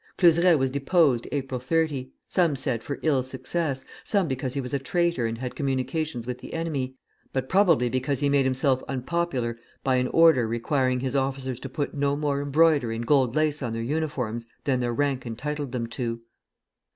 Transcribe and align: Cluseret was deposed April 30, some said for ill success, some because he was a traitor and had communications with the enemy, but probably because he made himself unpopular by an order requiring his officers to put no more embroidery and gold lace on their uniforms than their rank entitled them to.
Cluseret 0.17 0.57
was 0.57 0.71
deposed 0.71 1.27
April 1.31 1.59
30, 1.59 2.11
some 2.27 2.55
said 2.55 2.81
for 2.83 2.97
ill 3.03 3.21
success, 3.21 3.85
some 4.03 4.27
because 4.27 4.55
he 4.55 4.59
was 4.59 4.73
a 4.73 4.79
traitor 4.79 5.27
and 5.27 5.37
had 5.37 5.55
communications 5.55 6.25
with 6.25 6.39
the 6.39 6.55
enemy, 6.55 6.95
but 7.31 7.47
probably 7.47 7.87
because 7.87 8.19
he 8.19 8.27
made 8.27 8.43
himself 8.43 8.81
unpopular 8.87 9.59
by 9.83 9.97
an 9.97 10.07
order 10.07 10.47
requiring 10.47 11.01
his 11.01 11.15
officers 11.15 11.59
to 11.59 11.69
put 11.69 11.93
no 11.93 12.15
more 12.15 12.41
embroidery 12.41 12.95
and 12.95 13.05
gold 13.05 13.35
lace 13.35 13.61
on 13.61 13.73
their 13.73 13.83
uniforms 13.83 14.47
than 14.63 14.79
their 14.79 14.91
rank 14.91 15.23
entitled 15.27 15.71
them 15.71 15.85
to. 15.85 16.19